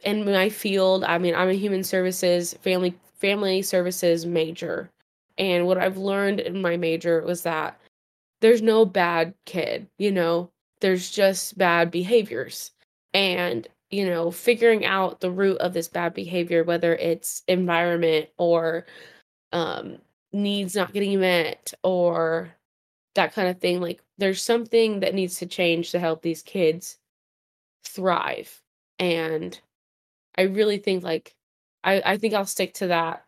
[0.02, 4.90] in my field i mean i'm a human services family family services major.
[5.38, 7.80] And what i've learned in my major was that
[8.42, 10.52] there's no bad kid you know?
[10.82, 12.72] There's just bad behaviors.
[13.14, 18.86] And you know figuring out the root of this bad behavior whether it's environment or
[19.54, 19.98] um
[20.34, 22.56] needs not getting met or
[23.16, 26.98] that kind of thing like there's something that needs to change to help these kids
[27.84, 28.62] thrive.
[29.00, 29.60] And
[30.38, 31.36] i really think like
[31.84, 33.26] i i think i'll stick to that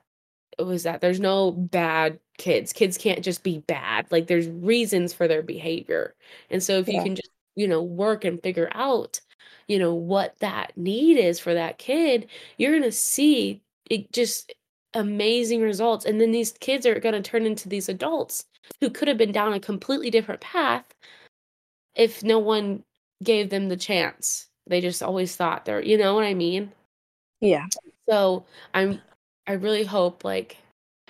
[0.57, 1.01] it was that?
[1.01, 2.73] There's no bad kids.
[2.73, 4.11] Kids can't just be bad.
[4.11, 6.15] Like there's reasons for their behavior.
[6.49, 6.97] And so if yeah.
[6.97, 9.21] you can just you know work and figure out
[9.67, 14.53] you know what that need is for that kid you're going to see it just
[14.95, 16.05] amazing results.
[16.05, 18.45] And then these kids are going to turn into these adults
[18.79, 20.85] who could have been down a completely different path
[21.95, 22.83] if no one
[23.23, 24.47] gave them the chance.
[24.67, 26.71] They just always thought they're you know what i mean
[27.43, 27.67] yeah
[28.10, 28.99] so i'm
[29.47, 30.58] i really hope like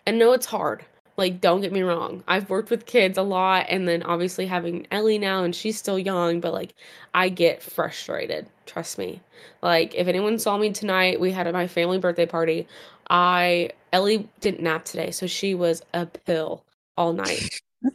[0.06, 2.24] i know it's hard like, don't get me wrong.
[2.28, 6.00] I've worked with kids a lot, and then obviously having Ellie now, and she's still
[6.00, 6.74] young, but like,
[7.14, 8.48] I get frustrated.
[8.66, 9.22] Trust me.
[9.62, 12.68] Like, if anyone saw me tonight, we had my family birthday party.
[13.10, 16.64] I, Ellie didn't nap today, so she was a pill
[16.98, 17.62] all night.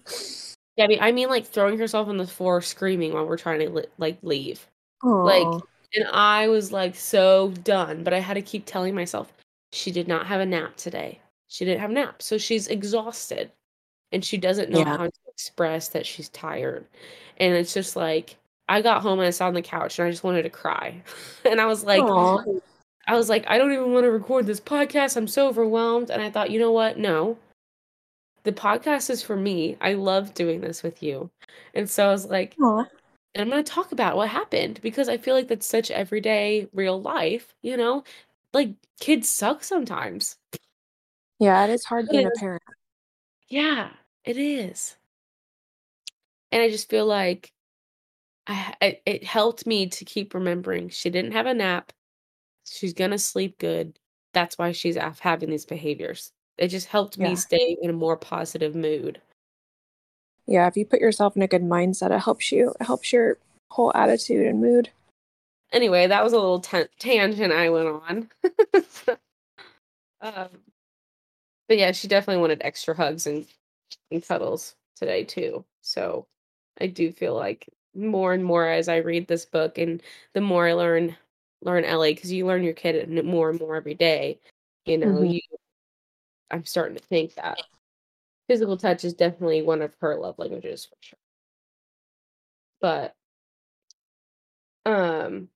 [0.77, 3.61] yeah, I mean, I mean, like throwing herself on the floor, screaming while we're trying
[3.61, 4.65] to li- like leave.
[5.03, 5.25] Aww.
[5.25, 5.63] Like,
[5.95, 9.33] and I was like so done, but I had to keep telling myself
[9.73, 11.21] she did not have a nap today.
[11.49, 12.23] She didn't have a nap.
[12.23, 13.51] so she's exhausted
[14.13, 14.97] and she doesn't know yeah.
[14.97, 16.85] how to express that she's tired.
[17.39, 18.37] And it's just like
[18.69, 21.03] I got home and I sat on the couch and I just wanted to cry.
[21.45, 22.61] and I was like Aww.
[23.07, 25.17] I was like I don't even want to record this podcast.
[25.17, 26.99] I'm so overwhelmed and I thought, "You know what?
[26.99, 27.39] No.
[28.45, 29.77] The podcast is for me.
[29.81, 31.31] I love doing this with you."
[31.75, 32.87] And so I was like, Aww.
[33.39, 36.67] And I'm going to talk about what happened because I feel like that's such everyday
[36.73, 38.03] real life, you know?
[38.53, 40.37] Like kids suck sometimes.
[41.39, 42.63] Yeah, it is hard being a parent.
[43.49, 43.91] Yeah,
[44.25, 44.97] it is.
[46.51, 47.53] And I just feel like
[48.49, 51.93] I, I it helped me to keep remembering she didn't have a nap.
[52.67, 53.99] She's gonna sleep good.
[54.35, 56.33] That's why she's having these behaviors.
[56.57, 59.21] It just helped me stay in a more positive mood.
[60.49, 62.75] Yeah, if you put yourself in a good mindset, it helps you.
[62.81, 63.37] It helps your
[63.71, 64.89] whole attitude and mood.
[65.73, 68.31] Anyway, that was a little tangent I went on.
[70.23, 70.49] um,
[71.69, 73.47] but yeah, she definitely wanted extra hugs and,
[74.11, 75.67] and cuddles today too.
[75.83, 76.27] So
[76.81, 80.67] I do feel like more and more as I read this book and the more
[80.67, 81.15] I learn
[81.61, 84.41] learn Ellie because you learn your kid more and more every day.
[84.87, 85.25] You know, mm-hmm.
[85.27, 85.41] you
[86.51, 87.61] I'm starting to think that
[88.49, 91.19] physical touch is definitely one of her love languages for sure.
[92.81, 93.15] But
[94.87, 95.49] um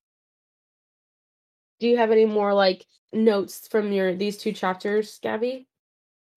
[1.81, 5.67] do you have any more like notes from your these two chapters, Gabby?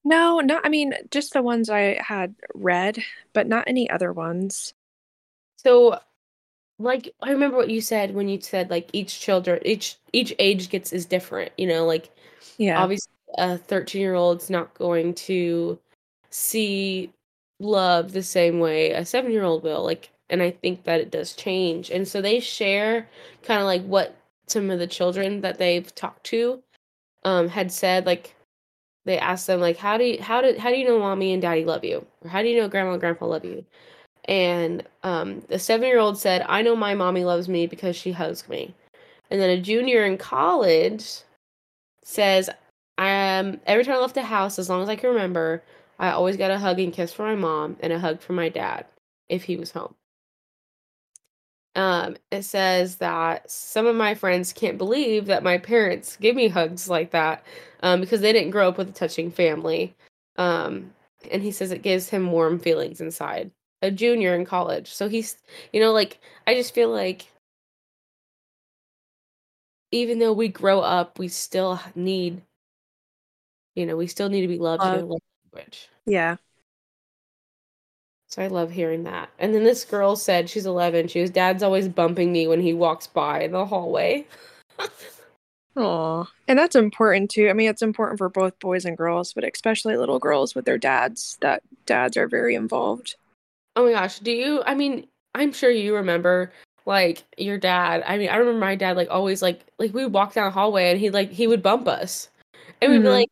[0.04, 2.98] No, not I mean, just the ones I had read,
[3.34, 4.74] but not any other ones.
[5.58, 6.00] So
[6.78, 10.70] like I remember what you said when you said like each children each each age
[10.70, 12.12] gets is different, you know, like
[12.58, 12.82] yeah.
[12.82, 15.78] Obviously a 13-year-old's not going to
[16.30, 17.12] see
[17.60, 19.84] love the same way a 7-year-old will.
[19.84, 21.92] Like and I think that it does change.
[21.92, 23.08] And so they share
[23.44, 24.16] kind of like what
[24.48, 26.62] some of the children that they've talked to
[27.24, 28.36] um had said like
[29.06, 31.42] they asked them like how do you how do how do you know mommy and
[31.42, 33.66] daddy love you or how do you know grandma and grandpa love you
[34.26, 38.12] and um, the seven year old said i know my mommy loves me because she
[38.12, 38.74] hugs me
[39.30, 41.22] and then a junior in college
[42.04, 42.50] says
[42.98, 45.64] I um every time i left the house as long as i can remember
[46.00, 48.50] i always got a hug and kiss from my mom and a hug from my
[48.50, 48.86] dad
[49.30, 49.96] if he was home
[51.76, 56.48] um, it says that some of my friends can't believe that my parents give me
[56.48, 57.44] hugs like that
[57.84, 59.94] um, because they didn't grow up with a touching family.
[60.38, 60.94] Um,
[61.32, 63.52] and he says it gives him warm feelings inside.
[63.82, 64.94] A junior in college.
[64.94, 65.38] So he's,
[65.74, 67.28] you know, like, I just feel like
[69.92, 72.42] even though we grow up, we still need,
[73.76, 75.04] you know, we still need to be loved uh,
[75.56, 75.90] language.
[76.06, 76.38] Yeah.
[78.28, 79.30] So I love hearing that.
[79.40, 81.08] And then this girl said she's 11.
[81.08, 84.26] She was dad's always bumping me when he walks by in the hallway.
[85.78, 86.26] Aw.
[86.48, 87.50] And that's important too.
[87.50, 90.78] I mean, it's important for both boys and girls, but especially little girls with their
[90.78, 93.16] dads, that dads are very involved.
[93.76, 94.20] Oh my gosh.
[94.20, 96.52] Do you, I mean, I'm sure you remember
[96.86, 98.04] like your dad.
[98.06, 100.52] I mean, I remember my dad like always like, like we would walk down the
[100.52, 102.30] hallway and he like, he would bump us.
[102.82, 103.06] And we'd mm-hmm.
[103.06, 103.30] be like,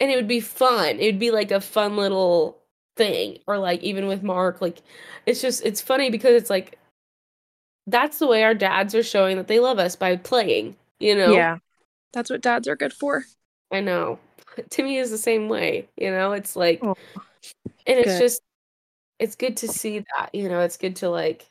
[0.00, 0.98] and it would be fun.
[0.98, 2.58] It would be like a fun little
[2.96, 4.82] thing or like even with mark like
[5.24, 6.76] it's just it's funny because it's like
[7.86, 11.34] that's the way our dads are showing that they love us by playing, you know?
[11.34, 11.58] Yeah.
[12.12, 13.24] That's what dads are good for.
[13.70, 14.18] I know.
[14.70, 16.32] Timmy is the same way, you know?
[16.32, 16.94] It's like Oh,
[17.86, 18.20] and it's good.
[18.20, 18.42] just
[19.18, 21.46] it's good to see that, you know, it's good to like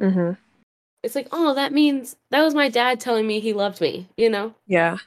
[0.00, 0.32] Mm-hmm.
[1.02, 4.30] it's like, oh, that means that was my dad telling me he loved me, you
[4.30, 4.54] know?
[4.66, 4.98] Yeah.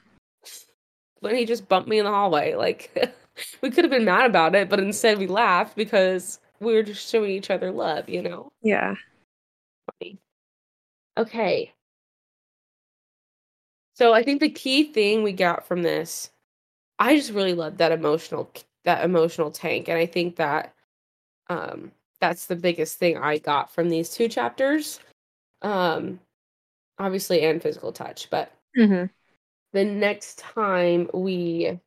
[1.21, 2.55] When he just bumped me in the hallway.
[2.55, 2.91] Like
[3.61, 7.09] we could have been mad about it, but instead we laughed because we were just
[7.09, 8.51] showing each other love, you know?
[8.61, 8.95] Yeah.
[9.99, 10.19] Funny.
[11.17, 11.73] Okay.
[13.95, 16.31] So I think the key thing we got from this,
[16.99, 18.51] I just really love that emotional
[18.85, 20.73] that emotional tank, and I think that
[21.49, 24.99] um that's the biggest thing I got from these two chapters.
[25.61, 26.19] Um
[26.99, 29.05] obviously and physical touch, but Mm-hmm.
[29.73, 31.79] The next time we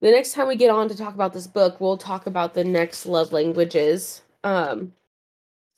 [0.00, 2.64] the next time we get on to talk about this book, we'll talk about the
[2.64, 4.22] next love languages.
[4.44, 4.92] Um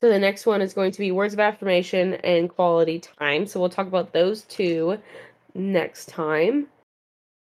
[0.03, 3.47] so the next one is going to be words of affirmation and quality time.
[3.47, 4.99] So we'll talk about those two
[5.55, 6.69] next time.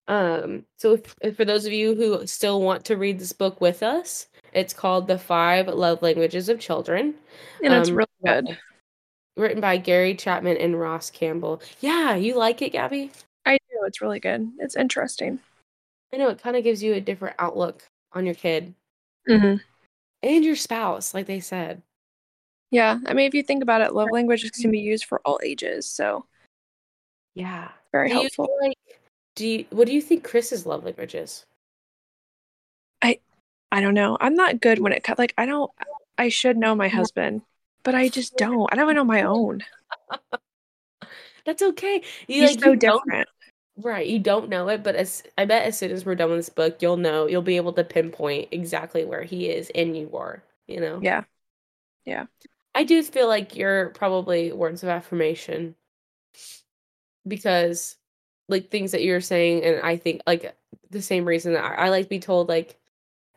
[0.08, 3.62] Um so if, if for those of you who still want to read this book
[3.62, 7.15] with us, it's called The Five Love Languages of Children.
[7.63, 8.58] And it's Um, really good.
[9.35, 11.61] Written by Gary Chapman and Ross Campbell.
[11.81, 13.11] Yeah, you like it, Gabby?
[13.45, 13.79] I do.
[13.85, 14.51] It's really good.
[14.59, 15.39] It's interesting.
[16.13, 18.73] I know it kind of gives you a different outlook on your kid
[19.27, 19.55] Mm-hmm.
[20.21, 21.81] and your spouse, like they said.
[22.71, 22.99] Yeah.
[23.07, 25.89] I mean, if you think about it, love languages can be used for all ages.
[25.89, 26.25] So
[27.33, 27.69] Yeah.
[27.91, 28.47] very do helpful.
[28.47, 28.77] feel like
[29.35, 31.45] do you what do you think Chris's love language is?
[33.01, 33.19] I
[33.71, 34.17] I don't know.
[34.21, 35.03] I'm not good when it.
[35.17, 35.71] Like, I don't,
[36.17, 37.41] I should know my husband,
[37.83, 38.67] but I just don't.
[38.71, 39.61] I don't even know my own.
[41.45, 42.01] That's okay.
[42.27, 43.29] You He's like so you don't- different.
[43.77, 46.39] right, you don't know it, but as I bet as soon as we're done with
[46.39, 47.27] this book, you'll know.
[47.27, 50.41] You'll be able to pinpoint exactly where he is and you are.
[50.67, 50.99] You know.
[51.01, 51.23] Yeah.
[52.05, 52.25] Yeah.
[52.75, 55.75] I do feel like you're probably words of affirmation
[57.27, 57.95] because
[58.49, 60.55] like things that you're saying and I think like
[60.89, 62.77] the same reason that I, I like to be told like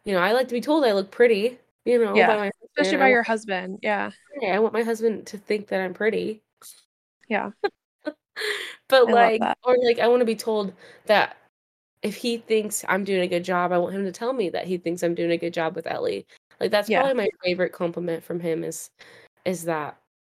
[0.05, 2.99] you know I like to be told I look pretty you know Yeah, by Especially
[2.99, 3.79] by I your husband.
[3.83, 4.11] Yeah.
[4.43, 6.43] I want my husband to think that I'm pretty
[7.29, 7.53] Yeah.
[8.89, 10.75] but love like or like I want to be told
[11.07, 11.37] that
[12.03, 14.67] if he thinks I'm doing a good job I want him to tell me that
[14.67, 16.27] he thinks I'm doing a good job with Ellie
[16.61, 17.01] like that's Yeah.
[17.01, 18.91] probably my favorite compliment from him is
[19.47, 19.97] is that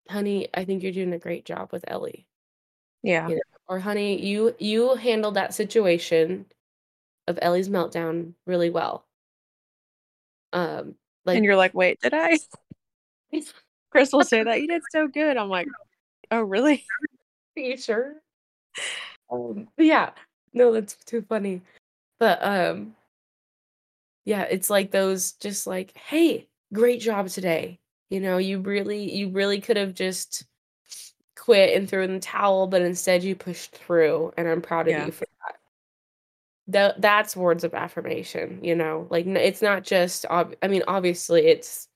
[0.09, 2.25] honey I think you're doing a great job with Ellie
[3.03, 3.27] Yeah.
[3.27, 6.45] you know, or honey, you you handled that situation
[7.27, 9.05] of Ellie's meltdown really well.
[10.53, 10.95] Um,
[11.29, 12.37] like and you're like, wait, did I?
[13.91, 14.61] Chris will say that.
[14.61, 15.37] You did so good.
[15.37, 15.67] I'm like,
[16.31, 16.85] oh, really?
[17.57, 18.15] Are you sure?
[19.31, 20.11] Um, yeah,
[20.53, 21.61] no, that's too funny.
[22.19, 22.95] But um,
[24.25, 27.79] yeah, it's like those just like, hey, great job today.
[28.09, 30.45] You know, you really, you really could have just
[31.37, 34.91] quit and threw in the towel, but instead you pushed through, and I'm proud of
[34.91, 35.05] Yeah.
[35.05, 35.25] you for
[36.69, 36.95] that.
[36.95, 38.59] That that's words of affirmation.
[38.63, 40.25] You know, like it's not just.
[40.27, 41.87] Ob- I mean, obviously it's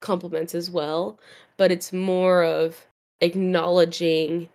[0.00, 1.18] compliments as well,
[1.56, 2.86] but it's more of
[3.20, 4.48] acknowledging.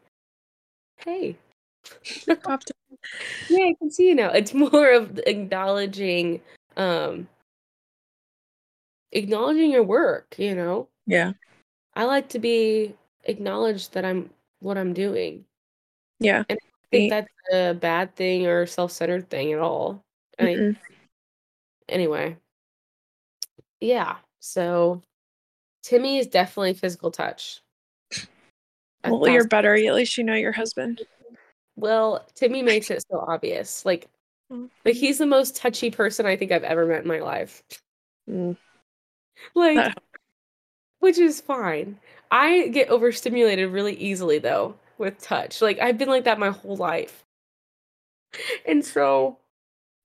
[0.98, 1.38] Hey,
[2.28, 4.30] yeah, I can see you now.
[4.32, 6.42] It's more of acknowledging,
[6.76, 7.28] um,
[9.12, 10.36] acknowledging your work.
[10.38, 11.34] You know, Yeah.
[11.96, 15.46] I like to be acknowledged that I'm what I'm doing.
[16.20, 16.44] Yeah.
[16.50, 16.58] I
[16.92, 20.02] think that's a bad thing or self-centered thing at all.
[20.40, 20.76] I,
[21.90, 22.38] anyway,
[23.82, 24.18] yeah.
[24.40, 25.02] So
[25.84, 27.62] Timmy is definitely physical touch.
[29.04, 29.76] A Well, you're better.
[29.76, 31.02] At least you know your husband.
[31.76, 33.86] Well, Timmy makes it so obvious.
[33.86, 34.08] Like,
[34.52, 34.70] Mm.
[34.86, 37.64] like he's the most touchy person I think I've ever met in my life.
[38.30, 38.56] Mm.
[39.54, 39.94] Like,
[41.00, 42.00] which is fine.
[42.32, 45.62] I get overstimulated really easily though with touch.
[45.62, 47.26] Like I've been like that my whole life.
[48.66, 49.38] And so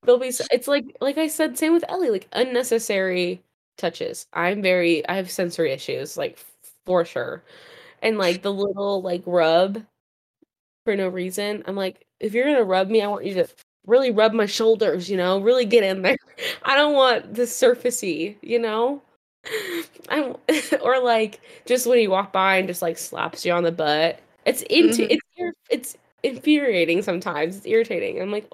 [0.03, 3.41] there'll be it's like like I said same with Ellie like unnecessary
[3.77, 4.27] touches.
[4.33, 6.39] I'm very I have sensory issues like
[6.85, 7.43] for sure.
[8.01, 9.83] And like the little like rub
[10.85, 11.63] for no reason.
[11.67, 13.47] I'm like if you're going to rub me, I want you to
[13.85, 15.39] really rub my shoulders, you know?
[15.41, 16.17] Really get in there.
[16.63, 19.01] I don't want the surfacey, you know?
[20.09, 20.35] I'm
[20.81, 24.19] or like just when you walk by and just like slaps you on the butt.
[24.45, 25.13] It's into Mhm.
[25.13, 25.23] it's
[25.69, 27.57] it's infuriating sometimes.
[27.57, 28.21] It's irritating.
[28.21, 28.49] I'm like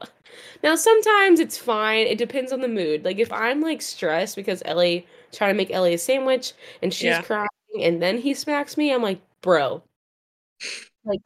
[0.63, 2.07] now sometimes it's fine.
[2.07, 3.05] It depends on the mood.
[3.05, 7.05] Like if I'm like stressed because Ellie trying to make Ellie a sandwich and she's
[7.07, 7.21] Yeah.
[7.21, 7.47] crying
[7.81, 9.83] and then he smacks me, I'm like, bro.
[11.05, 11.21] Like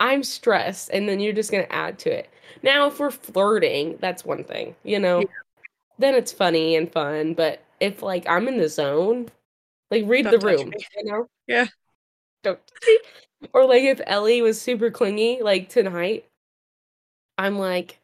[0.00, 2.30] I'm stressed and then you're just gonna add to it.
[2.62, 5.20] Now if we're flirting, that's one thing, you know.
[5.22, 5.26] Yeah.
[5.98, 9.30] Then it's funny and fun, but if like I'm in the zone
[9.90, 10.76] Like read Don't the room, me.
[10.96, 11.28] you know?
[11.48, 11.66] Yeah.
[12.42, 12.58] Don't.
[13.52, 16.26] Or like if Ellie was super clingy, like tonight,
[17.36, 18.00] I'm like,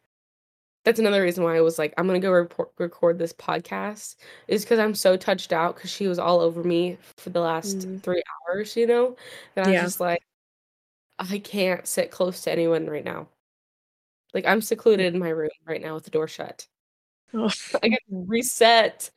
[0.85, 4.15] that's another reason why I was like, I'm gonna go report, record this podcast
[4.47, 7.79] is because I'm so touched out because she was all over me for the last
[7.79, 8.01] Mm.
[8.03, 9.15] three hours, you know?
[9.55, 9.83] That I was Yeah.
[9.83, 10.21] just like,
[11.19, 13.27] I can't sit close to anyone right now.
[14.33, 16.67] Like I'm secluded in my room right now with the door shut.
[17.33, 17.49] Oh.
[17.83, 19.09] I gotta reset.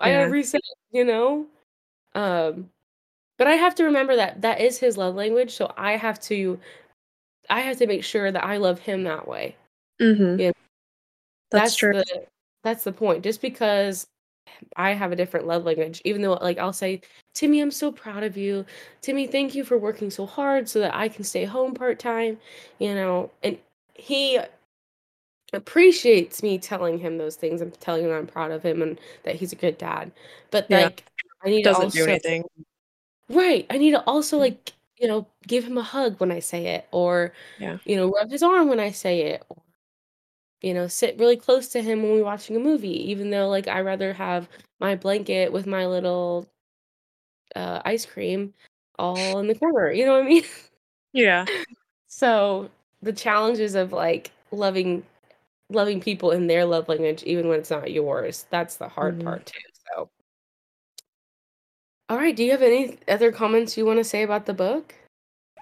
[0.00, 1.46] I gotta reset, you know?
[2.14, 2.70] Um,
[3.38, 6.58] but I have to remember that that is his love language, so I have to
[7.50, 9.56] I have to make sure that I love him that way.
[10.00, 10.40] Mm-hmm.
[10.40, 10.52] Yeah.
[11.50, 11.92] That's, true.
[11.92, 12.24] The,
[12.62, 13.22] that's the point.
[13.22, 14.06] Just because
[14.76, 17.00] I have a different love language, even though like I'll say,
[17.34, 18.64] Timmy, I'm so proud of you.
[19.02, 22.38] Timmy, thank you for working so hard so that I can stay home part time.
[22.78, 23.58] You know, and
[23.94, 24.40] he
[25.52, 29.36] appreciates me telling him those things and telling him I'm proud of him and that
[29.36, 30.10] he's a good dad.
[30.50, 30.84] But Yeah.
[30.84, 31.04] like
[31.44, 32.44] I need Doesn't to also do anything.
[33.28, 33.66] Right.
[33.70, 34.40] I need to also Mm.
[34.40, 37.78] like, you know, give him a hug when I say it or Yeah.
[37.84, 39.62] you know, rub his arm when I say it or
[40.62, 43.68] you know, sit really close to him when we're watching a movie, even though like
[43.68, 44.48] I rather have
[44.80, 46.48] my blanket with my little
[47.56, 48.54] uh ice cream
[48.98, 49.92] all in the corner.
[49.92, 50.44] You know what I mean?
[51.12, 51.46] Yeah.
[52.08, 52.70] So
[53.02, 55.04] the challenges of like loving
[55.70, 59.20] loving people in their love language even when it's not yours, that's the hard Mhm.
[59.20, 59.58] part too.
[62.08, 64.94] All right, do you have any other comments you want to say about the book?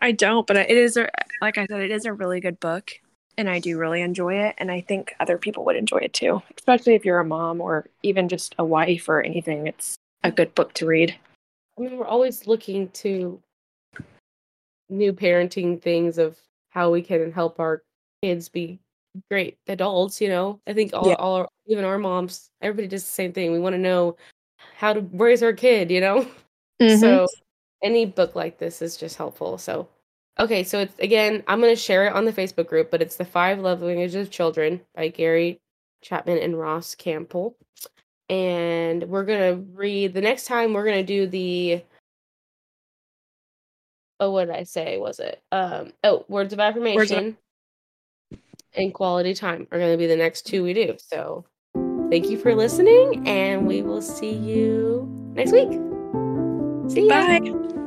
[0.01, 1.09] I don't, but it is a
[1.40, 2.90] like I said, it is a really good book,
[3.38, 6.43] and I do really enjoy it, and I think other people would enjoy it too,
[6.57, 9.68] especially if you're a mom or even just a wife or anything.
[9.68, 11.14] It's a good book to read.
[11.78, 13.40] I mean, we're always looking to
[14.90, 16.36] new parenting things of
[16.70, 17.82] how we can help our
[18.22, 18.80] kids be
[19.30, 20.59] great adults, you know.
[20.66, 21.14] I think all Yeah.
[21.14, 23.53] all our, even our moms, everybody does the same thing.
[23.53, 24.16] We want to know
[24.76, 26.26] how to raise our kid, you know?
[26.80, 27.00] Mm-hmm.
[27.00, 27.28] So
[27.82, 29.56] any book like this is just helpful.
[29.56, 29.88] So
[30.38, 33.24] okay, so it's again, I'm gonna share it on the Facebook group, but it's the
[33.24, 35.60] Five Love Languages of Children by Gary
[36.00, 37.56] Chapman and Ross Campbell.
[38.28, 41.82] And we're gonna read the next time we're gonna do the
[44.18, 45.42] oh what did I say was it?
[45.52, 47.36] Um oh words of affirmation
[48.74, 50.96] and quality time are gonna be the next two we do.
[50.98, 51.44] So
[52.12, 55.72] thank you for listening and we will see you next week.
[56.92, 57.38] See ya.
[57.40, 57.82] Bye.